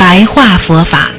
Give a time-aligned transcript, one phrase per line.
[0.00, 1.12] 白话佛法。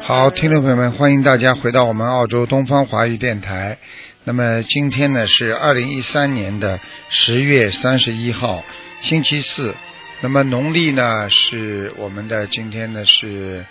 [0.00, 3.78] 好，听众朋友们，欢迎大家回到我们澳洲东方华语电台。
[4.22, 8.62] 那么今天呢是二零一三年的十月三十一号，
[9.00, 9.74] 星期四。
[10.20, 13.66] 那么农历呢是我们的今天呢是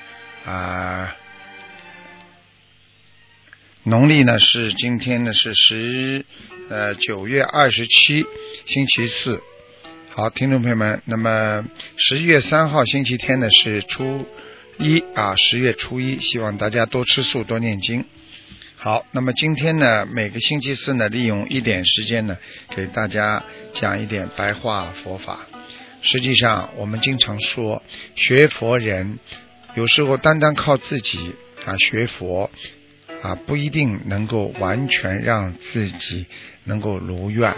[0.46, 1.16] 啊，
[3.84, 6.26] 农历呢是今天呢是十
[6.70, 8.26] 呃九月二十七，
[8.66, 9.41] 星期四。
[10.17, 11.63] 好，听众朋友们，那么
[11.95, 14.26] 十一月三号星期天呢是初。
[14.79, 18.04] 一啊，十月初一，希望大家多吃素，多念经。
[18.77, 22.35] 好，那么今天呢，每个星期四呢，利用一点时间呢，
[22.76, 23.43] 给大家
[23.74, 25.37] 讲一点白话佛法。
[26.01, 27.84] 实际上，我们经常说，
[28.15, 29.20] 学佛人
[29.76, 32.49] 有时候单单靠自己啊学佛
[33.21, 36.26] 啊，不一定能够完全让自己
[36.63, 37.55] 能够如愿。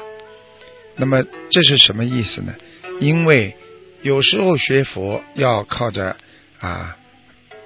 [0.99, 2.53] 那么这是什么意思呢？
[2.99, 3.55] 因为
[4.03, 6.15] 有时候学佛要靠着
[6.59, 6.95] 啊。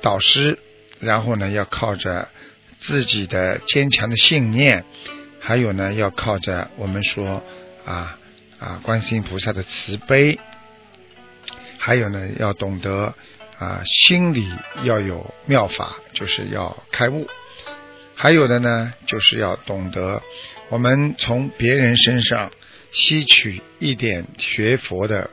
[0.02, 0.60] 导师，
[1.00, 2.28] 然后呢，要靠着
[2.80, 4.84] 自己的坚强的信念，
[5.40, 7.42] 还有呢，要靠着我们说
[7.86, 8.20] 啊
[8.60, 10.38] 啊，观世音菩萨的慈悲，
[11.78, 13.16] 还有呢，要懂得
[13.60, 14.46] 啊，心里
[14.84, 17.26] 要有妙法，就是要开悟，
[18.14, 20.22] 还有的呢，就是要懂得
[20.68, 22.52] 我们从别人身上
[22.94, 25.30] 吸取一点学佛的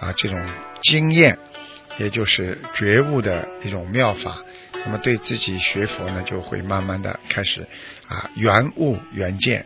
[0.00, 0.44] 啊这种
[0.82, 1.38] 经验。
[1.96, 4.42] 也就是觉悟的一种妙法，
[4.84, 7.68] 那么对自己学佛呢，就会慢慢的开始
[8.08, 9.64] 啊圆悟圆见，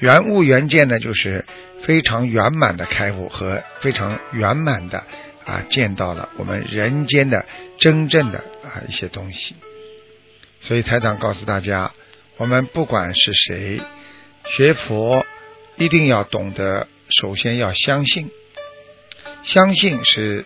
[0.00, 1.44] 圆悟圆见呢，就是
[1.82, 5.04] 非常圆满的开悟和非常圆满的
[5.44, 7.46] 啊见到了我们人间的
[7.78, 9.54] 真正的啊一些东西。
[10.60, 11.92] 所以台长告诉大家，
[12.36, 13.80] 我们不管是谁
[14.48, 15.24] 学佛，
[15.76, 18.30] 一定要懂得，首先要相信，
[19.42, 20.44] 相信是。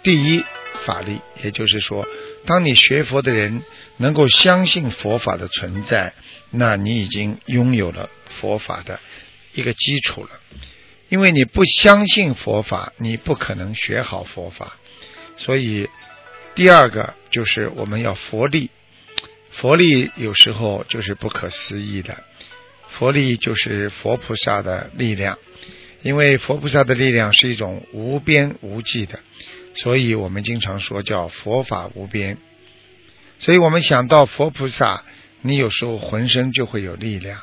[0.00, 0.44] 第一
[0.84, 2.06] 法力，也就是说，
[2.46, 3.62] 当你学佛的人
[3.96, 6.14] 能够相信佛法的存在，
[6.50, 9.00] 那你已经拥有了佛法的
[9.54, 10.30] 一个基础了。
[11.08, 14.76] 因为你不相信佛法，你不可能学好佛法。
[15.36, 15.90] 所以，
[16.54, 18.70] 第二个就是我们要佛力。
[19.50, 22.22] 佛力有时候就是不可思议的，
[22.88, 25.38] 佛力就是佛菩萨的力量。
[26.02, 29.18] 因为佛菩萨的力量是一种无边无际的。
[29.74, 32.38] 所以我们经常说叫佛法无边，
[33.38, 35.04] 所以我们想到佛菩萨，
[35.42, 37.38] 你有时候浑身就会有力量；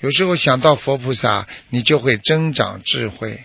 [0.00, 3.40] 有时候想到佛菩萨，你就会增长智慧。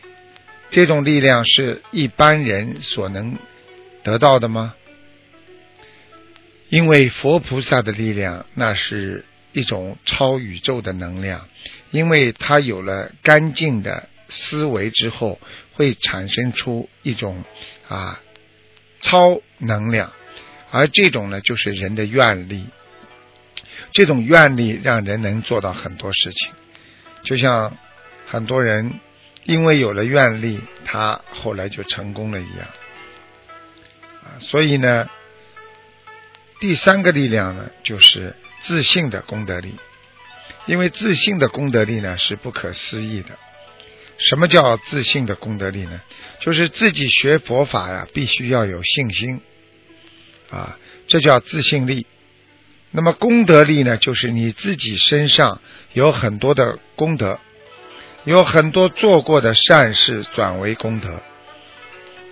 [0.72, 3.38] 这种力量是一般人所能
[4.03, 4.73] 得到的吗？
[6.69, 9.23] 因为佛菩萨的力量，那是
[9.55, 11.49] 一种超宇宙的能量，
[11.89, 15.39] 因为它有了干净的思维之后。
[15.77, 17.43] 会产生出一种
[17.89, 18.21] 啊
[19.01, 20.13] 超能量，
[20.71, 22.69] 而这种呢就是人的愿力。
[23.91, 26.53] 这种愿力让人能做到很多事情，
[27.23, 27.77] 就像
[28.25, 29.01] 很多人
[29.43, 32.67] 因为有了愿力，他后来就成功了一样。
[34.23, 35.09] 啊，所以呢，
[36.61, 38.33] 第三个力量呢就是
[38.65, 39.75] 自信的功德力，
[40.65, 43.37] 因为自信的功德力呢是不可思议的。
[44.17, 46.01] 什么叫自信的功德力呢？
[46.39, 49.41] 就是自己学佛法呀，必须要有信心
[50.49, 52.07] 啊，这叫自信力。
[52.91, 55.61] 那么功德力呢，就是你自己身上
[55.91, 57.39] 有很多的功德，
[58.23, 61.21] 有很多做过的善事转为功德。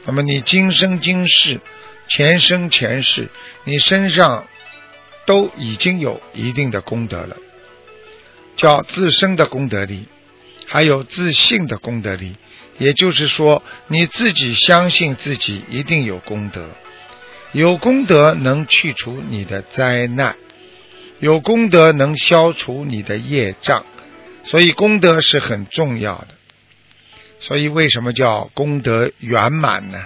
[0.05, 1.59] 那么你今生今世、
[2.07, 3.29] 前生前世，
[3.65, 4.47] 你身上
[5.25, 7.37] 都已经有一定的功德了，
[8.55, 10.07] 叫自身的功德力。
[10.65, 12.35] 还有自信的功德力，
[12.79, 16.69] 也就是说，你自己相信自己一定有功德，
[17.51, 20.35] 有功德能去除你的灾难，
[21.19, 23.85] 有功德能消除你的业障，
[24.45, 26.29] 所以功德是很重要的。
[27.39, 30.05] 所以为什么叫功德圆满呢？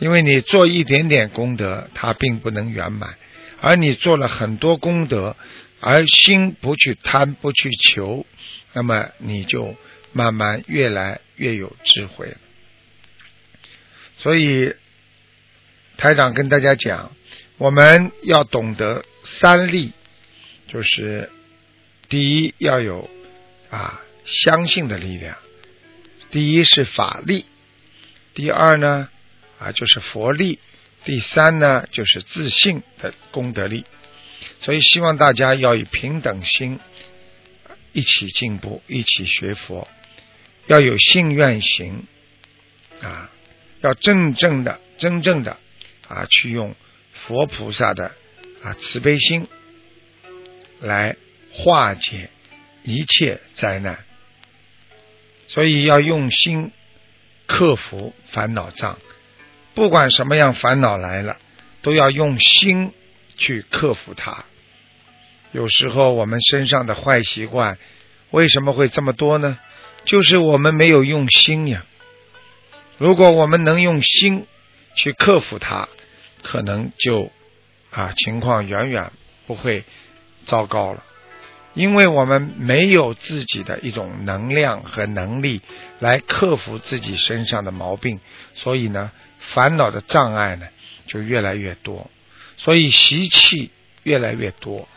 [0.00, 3.14] 因为你做一点点功德，它并不能圆满，
[3.60, 5.36] 而你做了很多功德，
[5.80, 8.24] 而心不去贪，不去求。
[8.72, 9.74] 那么你就
[10.12, 12.36] 慢慢越来越有智慧了。
[14.16, 14.74] 所以
[15.96, 17.14] 台长跟大家讲，
[17.56, 19.92] 我们要懂得三力，
[20.68, 21.30] 就是
[22.08, 23.08] 第一要有
[23.70, 25.36] 啊相信的力量，
[26.30, 27.46] 第一是法力，
[28.34, 29.08] 第二呢
[29.58, 30.58] 啊就是佛力，
[31.08, 33.86] 第三呢就是自信的功德力。
[34.60, 36.78] 所以希望大家要以平等心
[37.92, 39.88] 一起进步，一起学佛，
[40.66, 42.04] 要有信愿行
[43.00, 43.30] 啊，
[43.80, 45.56] 要真正的、真正的
[46.06, 46.76] 啊去用。
[47.26, 48.12] 佛菩萨的
[48.62, 49.48] 啊慈悲心
[50.78, 51.16] 来
[51.52, 52.28] 化解
[52.82, 54.04] 一切灾难，
[55.46, 56.70] 所以要用心
[57.46, 58.98] 克服烦恼障。
[59.78, 61.36] 不管什么样烦恼来了，
[61.82, 62.92] 都要用心
[63.36, 64.44] 去克服它。
[65.52, 67.78] 有时候我们身上的坏习惯
[68.32, 69.56] 为什么会这么多呢？
[70.04, 71.84] 就是我们没有用心呀。
[72.96, 74.46] 如果我们能用心
[74.96, 75.88] 去克服它。
[76.40, 77.32] 可能就
[77.90, 79.10] 啊情况远远
[79.48, 79.84] 不会
[80.44, 81.02] 糟糕了，
[81.74, 85.62] 因为我们没有自己的一种能量和能力
[85.98, 88.20] 来克服自己身上的毛病，
[88.54, 89.10] 所以呢
[89.40, 90.66] 烦恼的障碍呢
[91.06, 92.10] 就越来越多，
[92.56, 93.70] 所以习气
[94.02, 94.88] 越来越多，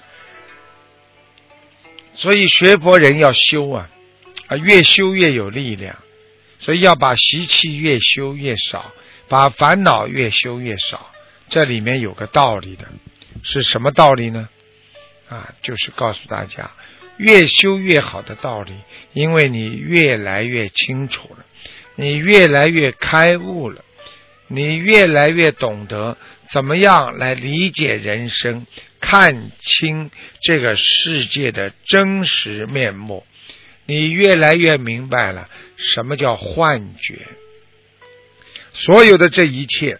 [2.13, 3.89] 所以学佛人要修啊
[4.47, 5.97] 啊越修越有力量，
[6.59, 8.91] 所以要把习气越修越少，
[9.27, 11.11] 把烦恼越修越少。
[11.49, 12.87] 这里面有个道理的，
[13.43, 14.47] 是什么道理呢？
[15.29, 16.71] 啊，就是告诉大家，
[17.17, 18.73] 越修越好的道理，
[19.13, 21.45] 因为你越来越清楚了，
[21.95, 23.83] 你越来越开悟了，
[24.51, 26.17] 你越来越懂得
[26.51, 28.67] 怎么样来理解人生，
[28.99, 30.11] 看清
[30.41, 33.25] 这个世界的真实面目，
[33.85, 37.27] 你越来越明白了什么叫幻觉，
[38.73, 39.99] 所有的这一切。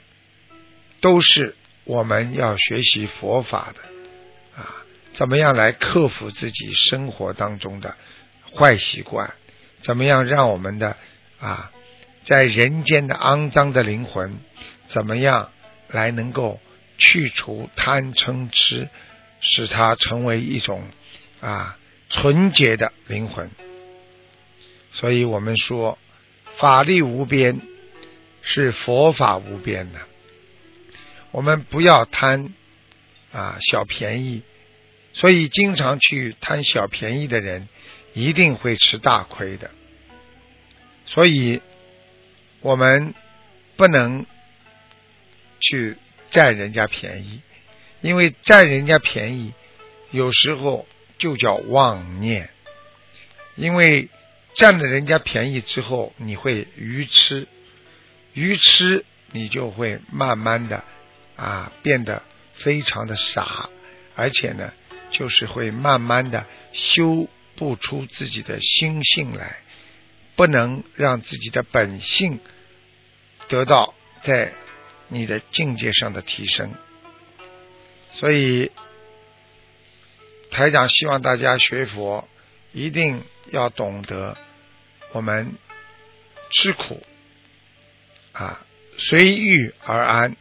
[1.02, 7.96] 都是我们要学习佛法的啊，怎么样来克服自己生活当中的
[8.56, 9.34] 坏习惯？
[9.82, 10.96] 怎么样让我们的
[11.40, 11.72] 啊，
[12.32, 14.40] 在人间的肮脏的灵魂，
[14.88, 15.52] 怎么样
[15.90, 16.62] 来能够
[16.98, 18.88] 去除贪嗔痴，
[19.42, 20.82] 使它成为一种
[21.42, 23.52] 啊纯洁的灵魂？
[24.92, 26.00] 所以我们说，
[26.56, 27.60] 法力无边，
[28.42, 30.00] 是佛法无边的。
[31.32, 32.54] 我们不要贪
[33.34, 34.44] 啊小便宜，
[35.12, 37.68] 所以经常去贪小便宜的人
[38.14, 39.70] 一定会吃大亏的。
[41.06, 41.62] 所以
[42.62, 43.14] 我们
[43.76, 44.26] 不能
[45.60, 45.98] 去
[46.30, 47.42] 占人家便宜，
[48.02, 49.54] 因为占人家便宜
[50.12, 50.88] 有时候
[51.18, 52.50] 就叫妄念。
[53.56, 54.10] 因为
[54.56, 57.48] 占了人家便宜之后，你会愚痴，
[58.34, 60.84] 愚痴你就会慢慢的。
[61.38, 62.22] 啊，变得
[62.54, 63.68] 非常的傻，
[64.16, 64.72] 而且呢，
[65.10, 69.58] 就是会慢慢的修不出自己的心性来，
[70.42, 72.40] 不能让自己的本性
[73.48, 73.94] 得到
[74.24, 74.56] 在
[75.08, 76.74] 你的境界上的提升。
[78.14, 78.72] 所以，
[80.50, 82.28] 台长希望大家学佛，
[82.72, 84.36] 一定要懂得
[85.12, 85.54] 我们
[86.50, 87.04] 吃苦
[88.32, 88.66] 啊，
[88.98, 90.36] 随遇而安。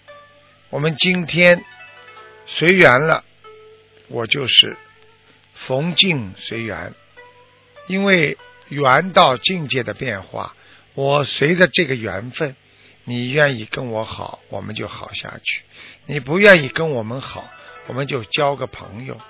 [0.71, 1.63] 我们今天
[2.47, 3.23] 随缘了，
[4.09, 4.79] 我就是
[5.55, 6.95] 逢境随缘，
[7.87, 8.39] 因为
[8.71, 10.57] 缘到境界的变化，
[10.95, 12.57] 我随着这个缘分，
[13.05, 15.63] 你愿意跟我好，我们就好下去；
[16.07, 17.51] 你不愿意跟我们好，
[17.87, 19.21] 我们就交个朋友。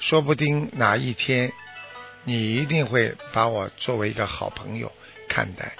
[0.00, 1.52] 说不定哪一天，
[2.24, 4.90] 你一定会把我作为一个好朋友
[5.28, 5.76] 看待。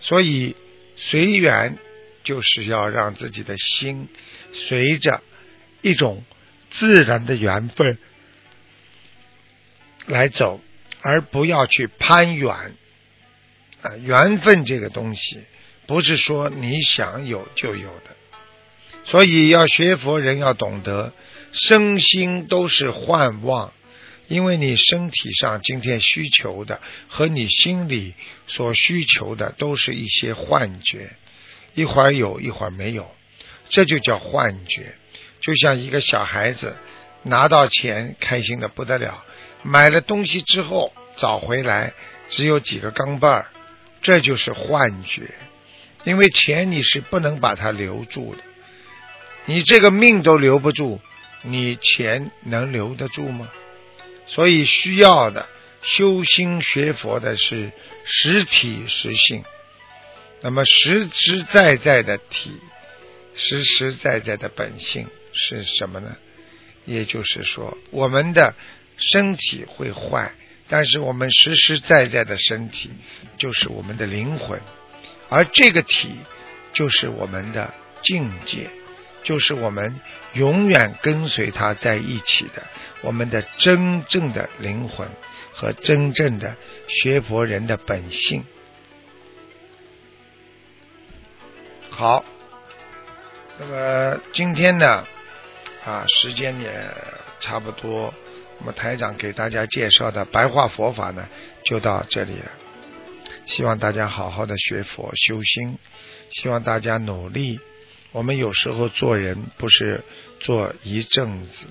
[0.00, 0.56] 所以
[0.96, 1.78] 随缘。
[2.24, 4.08] 就是要让自己的心
[4.54, 5.22] 随着
[5.82, 6.24] 一种
[6.70, 7.98] 自然的缘分
[10.06, 10.62] 来走，
[11.04, 12.74] 而不要去攀缘。
[13.82, 15.44] 啊，缘分这个东西
[15.86, 18.16] 不是说你想有就有的，
[19.04, 21.12] 所以要学佛人要懂得
[21.52, 23.74] 身心都是幻妄，
[24.26, 28.14] 因为你身体上今天需求的和你心里
[28.46, 31.10] 所需求的都是一些幻觉。
[31.74, 33.14] 一会儿有一会儿没有，
[33.68, 34.94] 这就叫幻觉。
[35.40, 36.74] 就像一个小孩子
[37.24, 39.22] 拿到钱开心的不得了，
[39.64, 41.94] 买了东西之后找回来
[42.28, 43.46] 只有几个钢镚儿，
[44.02, 45.34] 这就是幻觉。
[46.04, 48.42] 因为钱你是不能把它留住的，
[49.46, 51.00] 你这个命都留不住，
[51.42, 53.50] 你钱能留得住吗？
[54.26, 55.48] 所以需要的
[55.80, 57.72] 修心学佛的是
[58.04, 59.44] 实体实性。
[60.42, 62.60] 那么实实在在的体，
[63.34, 66.16] 实实在在的本性，是什么呢？
[66.84, 68.54] 也就是说，我们的
[68.96, 70.32] 身体会坏，
[70.68, 72.90] 但是我们实实在在的身体
[73.36, 74.60] 就是我们的灵魂，
[75.28, 76.16] 而这个体
[76.72, 78.70] 就是我们的境界，
[79.22, 80.00] 就是我们
[80.34, 82.62] 永远跟随它在一起的，
[83.02, 85.08] 我们的真正的灵魂
[85.52, 86.56] 和真正的
[86.88, 88.44] 学佛人的本性。
[91.90, 92.24] 好，
[93.58, 95.06] 那么今天呢，
[95.84, 96.92] 啊，时间也
[97.38, 98.12] 差不多，
[98.60, 101.28] 那么台长给大家介绍的白话佛法呢，
[101.64, 102.50] 就到这里了。
[103.46, 105.78] 希望大家好好的学佛修心，
[106.30, 107.60] 希望大家努力。
[108.12, 110.04] 我们有时候做人不是
[110.40, 111.66] 做一阵子，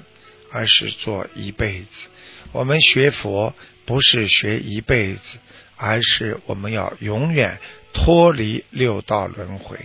[0.51, 2.09] 而是做一辈子。
[2.51, 5.39] 我们学佛不是学一辈子，
[5.77, 7.59] 而是我们要永远
[7.93, 9.79] 脱离六道轮回。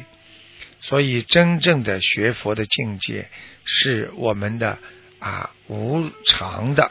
[0.81, 3.29] 所以，真正的学佛的境界，
[3.65, 4.79] 是我们的
[5.19, 6.91] 啊无常的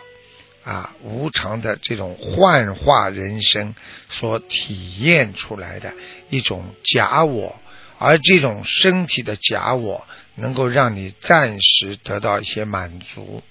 [0.64, 3.74] 啊无常的这种幻化人生
[4.10, 5.94] 所体验出来的
[6.30, 7.56] 一种假我，
[7.98, 10.06] 而这种身体的假我，
[10.36, 13.42] 能够让你暂时得到一些满足，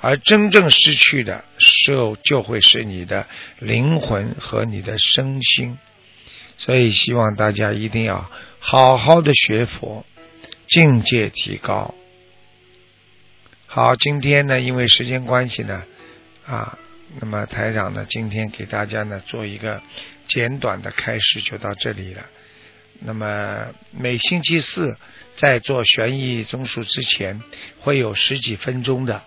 [0.00, 3.26] 而真正失去的时候，就会是你的
[3.58, 5.78] 灵魂和你的身心。
[6.56, 10.04] 所以，希望大家一定要好好的学佛，
[10.68, 11.94] 境界提高。
[13.74, 15.82] 好，今天呢，因为时间关系呢，
[16.46, 16.78] 啊，
[17.18, 19.82] 那么台长呢，今天给大家呢做一个
[20.28, 22.24] 简短的开始，就到这里了。
[23.00, 24.96] 那么每星期四
[25.34, 27.42] 在做悬疑综述之前，
[27.80, 29.24] 会有十几分钟的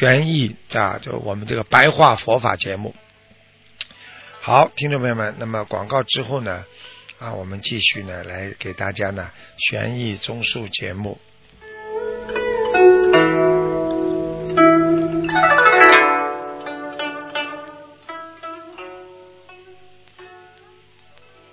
[0.00, 2.92] 悬疑啊，就我们这个白话佛法节目。
[4.40, 6.64] 好，听众朋友们，那么广告之后呢，
[7.18, 11.18] 啊，我们继续呢来给大家呢悬疑综述节目。